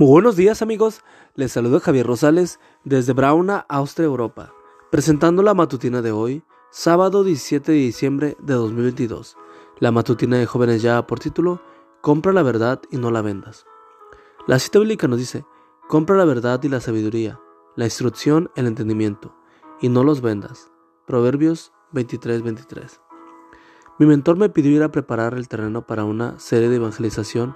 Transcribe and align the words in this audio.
Muy 0.00 0.08
buenos 0.08 0.34
días 0.34 0.62
amigos, 0.62 1.02
les 1.34 1.52
saludo 1.52 1.78
Javier 1.78 2.06
Rosales 2.06 2.58
desde 2.84 3.12
Brauna, 3.12 3.66
Austria, 3.68 4.06
Europa, 4.06 4.50
presentando 4.90 5.42
la 5.42 5.52
matutina 5.52 6.00
de 6.00 6.10
hoy, 6.10 6.42
sábado 6.70 7.22
17 7.22 7.70
de 7.70 7.76
diciembre 7.76 8.34
de 8.40 8.54
2022. 8.54 9.36
La 9.78 9.92
matutina 9.92 10.38
de 10.38 10.46
jóvenes 10.46 10.80
ya 10.80 11.06
por 11.06 11.20
título, 11.20 11.60
Compra 12.00 12.32
la 12.32 12.42
verdad 12.42 12.80
y 12.90 12.96
no 12.96 13.10
la 13.10 13.20
vendas. 13.20 13.66
La 14.46 14.58
cita 14.58 14.78
bíblica 14.78 15.06
nos 15.06 15.18
dice, 15.18 15.44
compra 15.86 16.16
la 16.16 16.24
verdad 16.24 16.62
y 16.62 16.70
la 16.70 16.80
sabiduría, 16.80 17.38
la 17.76 17.84
instrucción, 17.84 18.50
el 18.56 18.68
entendimiento, 18.68 19.36
y 19.82 19.90
no 19.90 20.02
los 20.02 20.22
vendas. 20.22 20.72
Proverbios 21.06 21.74
23-23. 21.92 23.00
Mi 23.98 24.06
mentor 24.06 24.38
me 24.38 24.48
pidió 24.48 24.70
ir 24.70 24.82
a 24.82 24.92
preparar 24.92 25.34
el 25.34 25.46
terreno 25.46 25.86
para 25.86 26.04
una 26.04 26.38
serie 26.38 26.70
de 26.70 26.76
evangelización 26.76 27.54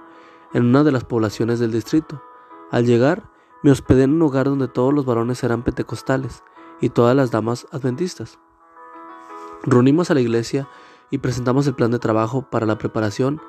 en 0.53 0.63
una 0.63 0.83
de 0.83 0.91
las 0.91 1.05
poblaciones 1.05 1.57
del 1.59 1.71
distrito. 1.71 2.21
Al 2.75 2.85
llegar, 2.85 3.31
me 3.63 3.71
hospedé 3.71 4.03
en 4.03 4.15
un 4.15 4.21
hogar 4.23 4.47
donde 4.47 4.67
todos 4.67 4.93
los 4.93 5.05
varones 5.05 5.41
eran 5.45 5.63
pentecostales 5.63 6.43
y 6.81 6.89
todas 6.89 7.15
las 7.15 7.31
damas 7.31 7.67
adventistas. 7.71 8.37
Reunimos 9.63 10.11
a 10.11 10.13
la 10.13 10.19
iglesia 10.19 10.67
y 11.09 11.19
presentamos 11.19 11.67
el 11.67 11.75
plan 11.75 11.91
de 11.91 11.99
trabajo 11.99 12.49
para 12.51 12.65
la 12.65 12.77
preparación. 12.77 13.39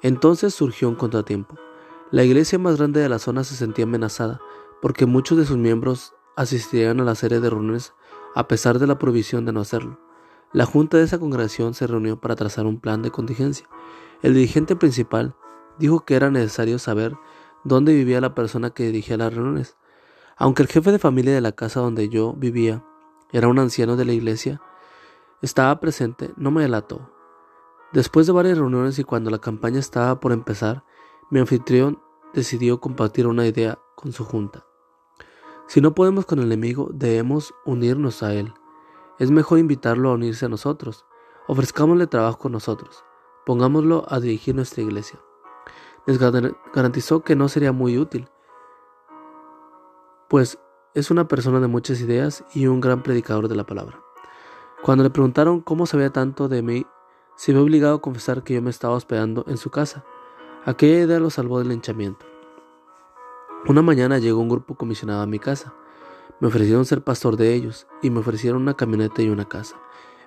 Entonces 0.00 0.52
surgió 0.52 0.88
un 0.88 0.96
contratiempo. 0.96 1.54
La 2.10 2.24
iglesia 2.24 2.58
más 2.58 2.76
grande 2.76 2.98
de 2.98 3.08
la 3.08 3.20
zona 3.20 3.44
se 3.44 3.54
sentía 3.54 3.84
amenazada 3.84 4.40
porque 4.80 5.06
muchos 5.06 5.38
de 5.38 5.46
sus 5.46 5.58
miembros 5.58 6.12
asistirían 6.34 6.98
a 6.98 7.04
la 7.04 7.14
serie 7.14 7.38
de 7.38 7.50
reuniones 7.50 7.94
a 8.34 8.48
pesar 8.48 8.80
de 8.80 8.88
la 8.88 8.98
prohibición 8.98 9.44
de 9.44 9.52
no 9.52 9.60
hacerlo. 9.60 10.00
La 10.52 10.66
junta 10.66 10.96
de 10.96 11.04
esa 11.04 11.20
congregación 11.20 11.74
se 11.74 11.86
reunió 11.86 12.18
para 12.18 12.34
trazar 12.34 12.66
un 12.66 12.80
plan 12.80 13.00
de 13.02 13.12
contingencia. 13.12 13.68
El 14.22 14.34
dirigente 14.34 14.74
principal 14.74 15.36
dijo 15.78 16.00
que 16.00 16.16
era 16.16 16.32
necesario 16.32 16.80
saber 16.80 17.16
dónde 17.64 17.94
vivía 17.94 18.20
la 18.20 18.34
persona 18.34 18.70
que 18.70 18.84
dirigía 18.84 19.16
las 19.16 19.34
reuniones. 19.34 19.76
Aunque 20.36 20.62
el 20.62 20.68
jefe 20.68 20.90
de 20.92 20.98
familia 20.98 21.34
de 21.34 21.40
la 21.40 21.52
casa 21.52 21.80
donde 21.80 22.08
yo 22.08 22.32
vivía 22.34 22.84
era 23.32 23.48
un 23.48 23.58
anciano 23.58 23.96
de 23.96 24.04
la 24.04 24.12
iglesia, 24.12 24.60
estaba 25.40 25.78
presente, 25.80 26.32
no 26.36 26.50
me 26.50 26.62
delató. 26.62 27.10
Después 27.92 28.26
de 28.26 28.32
varias 28.32 28.58
reuniones 28.58 28.98
y 28.98 29.04
cuando 29.04 29.30
la 29.30 29.38
campaña 29.38 29.78
estaba 29.78 30.18
por 30.20 30.32
empezar, 30.32 30.84
mi 31.30 31.40
anfitrión 31.40 32.00
decidió 32.32 32.80
compartir 32.80 33.26
una 33.26 33.46
idea 33.46 33.78
con 33.94 34.12
su 34.12 34.24
junta. 34.24 34.64
Si 35.66 35.80
no 35.80 35.94
podemos 35.94 36.26
con 36.26 36.38
el 36.38 36.46
enemigo, 36.46 36.90
debemos 36.92 37.54
unirnos 37.64 38.22
a 38.22 38.34
él. 38.34 38.52
Es 39.18 39.30
mejor 39.30 39.58
invitarlo 39.58 40.10
a 40.10 40.14
unirse 40.14 40.46
a 40.46 40.48
nosotros. 40.48 41.04
Ofrezcámosle 41.46 42.06
trabajo 42.06 42.38
con 42.38 42.52
nosotros. 42.52 43.04
Pongámoslo 43.46 44.04
a 44.08 44.20
dirigir 44.20 44.54
nuestra 44.54 44.82
iglesia 44.82 45.20
les 46.06 46.18
garantizó 46.18 47.22
que 47.22 47.36
no 47.36 47.48
sería 47.48 47.72
muy 47.72 47.98
útil, 47.98 48.28
pues 50.28 50.58
es 50.94 51.10
una 51.10 51.28
persona 51.28 51.60
de 51.60 51.68
muchas 51.68 52.00
ideas 52.00 52.44
y 52.54 52.66
un 52.66 52.80
gran 52.80 53.02
predicador 53.02 53.48
de 53.48 53.56
la 53.56 53.64
palabra. 53.64 54.00
Cuando 54.82 55.04
le 55.04 55.10
preguntaron 55.10 55.60
cómo 55.60 55.86
sabía 55.86 56.10
tanto 56.10 56.48
de 56.48 56.62
mí, 56.62 56.86
se 57.36 57.52
vio 57.52 57.62
obligado 57.62 57.96
a 57.96 58.00
confesar 58.00 58.42
que 58.42 58.54
yo 58.54 58.62
me 58.62 58.70
estaba 58.70 58.94
hospedando 58.94 59.44
en 59.46 59.56
su 59.56 59.70
casa. 59.70 60.04
Aquella 60.64 61.04
idea 61.04 61.20
lo 61.20 61.30
salvó 61.30 61.58
del 61.58 61.68
linchamiento. 61.68 62.26
Una 63.68 63.82
mañana 63.82 64.18
llegó 64.18 64.40
un 64.40 64.48
grupo 64.48 64.74
comisionado 64.74 65.22
a 65.22 65.26
mi 65.26 65.38
casa. 65.38 65.74
Me 66.40 66.48
ofrecieron 66.48 66.84
ser 66.84 67.02
pastor 67.02 67.36
de 67.36 67.54
ellos 67.54 67.86
y 68.02 68.10
me 68.10 68.20
ofrecieron 68.20 68.62
una 68.62 68.74
camioneta 68.74 69.22
y 69.22 69.28
una 69.28 69.48
casa. 69.48 69.76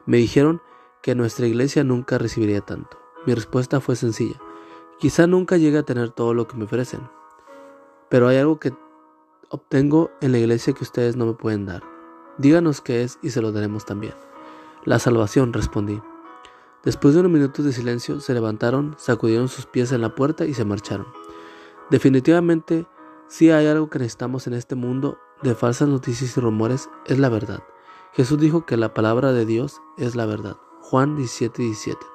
Me 0.06 0.18
dijeron 0.18 0.62
que 1.02 1.16
nuestra 1.16 1.48
iglesia 1.48 1.84
nunca 1.84 2.18
recibiría 2.18 2.62
tanto. 2.62 2.98
Mi 3.26 3.34
respuesta 3.34 3.82
fue 3.82 3.96
sencilla. 3.96 4.40
Quizá 5.00 5.28
nunca 5.28 5.58
llegue 5.58 5.78
a 5.78 5.84
tener 5.84 6.10
todo 6.10 6.34
lo 6.34 6.48
que 6.48 6.56
me 6.56 6.64
ofrecen, 6.64 7.02
pero 8.10 8.28
hay 8.30 8.38
algo 8.38 8.60
que 8.60 8.74
obtengo 9.50 10.10
en 10.22 10.32
la 10.32 10.38
iglesia 10.38 10.74
que 10.74 10.84
ustedes 10.84 11.18
no 11.18 11.26
me 11.26 11.34
pueden 11.34 11.66
dar. 11.66 11.84
Díganos 12.38 12.82
qué 12.82 13.04
es 13.04 13.20
y 13.22 13.30
se 13.30 13.42
lo 13.42 13.52
daremos 13.52 13.86
también. 13.86 14.14
La 14.86 15.00
salvación, 15.00 15.52
respondí. 15.52 16.02
Después 16.84 17.14
de 17.14 17.22
unos 17.22 17.32
minutos 17.32 17.66
de 17.66 17.74
silencio, 17.74 18.20
se 18.20 18.34
levantaron, 18.34 18.96
sacudieron 18.98 19.48
sus 19.48 19.66
pies 19.66 19.92
en 19.92 20.02
la 20.02 20.16
puerta 20.16 20.46
y 20.46 20.54
se 20.54 20.64
marcharon. 20.64 21.08
Definitivamente, 21.90 22.86
si 23.28 23.50
hay 23.50 23.68
algo 23.68 23.90
que 23.90 24.00
necesitamos 24.00 24.48
en 24.48 24.54
este 24.54 24.76
mundo 24.76 25.18
de 25.42 25.56
falsas 25.56 25.90
noticias 25.90 26.38
y 26.38 26.40
rumores, 26.40 26.90
es 27.06 27.20
la 27.20 27.30
verdad. 27.30 27.64
Jesús 28.14 28.40
dijo 28.40 28.66
que 28.66 28.78
la 28.78 28.94
palabra 28.94 29.34
de 29.34 29.46
Dios 29.46 29.82
es 29.98 30.16
la 30.16 30.26
verdad. 30.26 30.58
Juan 30.80 31.18
17, 31.18 31.64
17. 31.64 32.15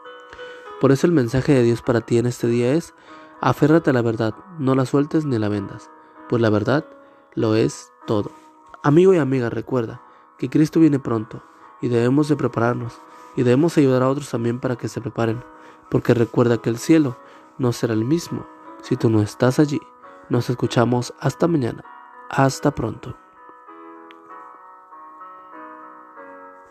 Por 0.80 0.92
eso 0.92 1.06
el 1.06 1.12
mensaje 1.12 1.52
de 1.52 1.62
Dios 1.62 1.82
para 1.82 2.00
ti 2.00 2.18
en 2.18 2.26
este 2.26 2.46
día 2.46 2.72
es, 2.72 2.94
aférrate 3.40 3.90
a 3.90 3.92
la 3.92 4.02
verdad, 4.02 4.34
no 4.58 4.74
la 4.74 4.86
sueltes 4.86 5.26
ni 5.26 5.38
la 5.38 5.48
vendas, 5.48 5.90
pues 6.28 6.40
la 6.40 6.48
verdad 6.48 6.86
lo 7.34 7.54
es 7.54 7.92
todo. 8.06 8.30
Amigo 8.82 9.12
y 9.12 9.18
amiga, 9.18 9.50
recuerda 9.50 10.00
que 10.38 10.48
Cristo 10.48 10.80
viene 10.80 10.98
pronto 10.98 11.42
y 11.82 11.88
debemos 11.88 12.28
de 12.28 12.36
prepararnos 12.36 12.98
y 13.36 13.42
debemos 13.42 13.76
ayudar 13.76 14.02
a 14.02 14.08
otros 14.08 14.30
también 14.30 14.58
para 14.58 14.76
que 14.76 14.88
se 14.88 15.02
preparen, 15.02 15.44
porque 15.90 16.14
recuerda 16.14 16.58
que 16.58 16.70
el 16.70 16.78
cielo 16.78 17.18
no 17.58 17.72
será 17.72 17.92
el 17.92 18.06
mismo 18.06 18.46
si 18.82 18.96
tú 18.96 19.10
no 19.10 19.20
estás 19.20 19.58
allí. 19.58 19.80
Nos 20.30 20.48
escuchamos 20.48 21.12
hasta 21.20 21.46
mañana. 21.46 21.84
Hasta 22.30 22.74
pronto. 22.74 23.19